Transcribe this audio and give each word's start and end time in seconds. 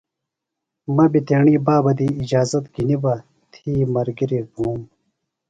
مہ 0.95 1.05
بیۡ 1.11 1.23
تیݨی 1.27 1.55
بابہ 1.65 1.91
دی 1.97 2.07
اجازت 2.21 2.65
گِھنیۡ 2.73 2.99
بہ 3.03 3.13
تھی 3.51 3.71
ملگِریۡ 3.93 4.47
بُھوم۔ 4.53 4.79